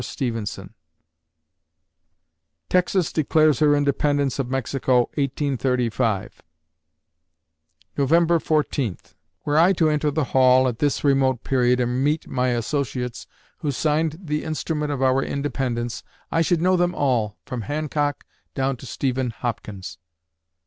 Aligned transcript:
STEVENSON 0.03 0.73
Texas 2.69 3.13
declares 3.13 3.59
her 3.59 3.75
independence 3.75 4.39
of 4.39 4.49
Mexico, 4.49 5.01
1835 5.13 6.41
November 7.95 8.39
Fourteenth 8.39 9.13
Were 9.45 9.59
I 9.59 9.73
to 9.73 9.91
enter 9.91 10.09
the 10.09 10.23
Hall, 10.23 10.67
at 10.67 10.79
this 10.79 11.03
remote 11.03 11.43
period, 11.43 11.79
and 11.79 12.03
meet 12.03 12.27
my 12.27 12.47
associates 12.47 13.27
who 13.59 13.69
signed 13.69 14.17
the 14.23 14.43
instrument 14.43 14.91
of 14.91 15.03
our 15.03 15.21
independence, 15.21 16.01
I 16.31 16.41
should 16.41 16.63
know 16.63 16.75
them 16.75 16.95
all, 16.95 17.37
from 17.45 17.61
Hancock 17.61 18.25
down 18.55 18.77
to 18.77 18.87
Stephen 18.87 19.29
Hopkins. 19.29 19.99